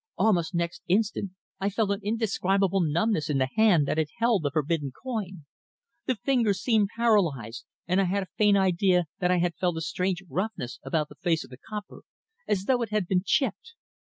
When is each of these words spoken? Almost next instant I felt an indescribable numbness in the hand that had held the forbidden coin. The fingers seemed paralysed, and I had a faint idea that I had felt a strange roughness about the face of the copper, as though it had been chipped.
Almost 0.17 0.55
next 0.55 0.81
instant 0.87 1.29
I 1.59 1.69
felt 1.69 1.91
an 1.91 1.99
indescribable 2.01 2.81
numbness 2.81 3.29
in 3.29 3.37
the 3.37 3.49
hand 3.55 3.85
that 3.87 3.99
had 3.99 4.07
held 4.17 4.41
the 4.41 4.49
forbidden 4.49 4.91
coin. 5.03 5.45
The 6.07 6.15
fingers 6.15 6.59
seemed 6.59 6.89
paralysed, 6.95 7.67
and 7.87 8.01
I 8.01 8.05
had 8.05 8.23
a 8.23 8.27
faint 8.35 8.57
idea 8.57 9.05
that 9.19 9.29
I 9.29 9.37
had 9.37 9.53
felt 9.53 9.77
a 9.77 9.81
strange 9.81 10.23
roughness 10.27 10.79
about 10.83 11.09
the 11.09 11.15
face 11.21 11.43
of 11.43 11.51
the 11.51 11.59
copper, 11.69 12.01
as 12.47 12.63
though 12.65 12.81
it 12.81 12.89
had 12.89 13.05
been 13.05 13.21
chipped. 13.23 13.75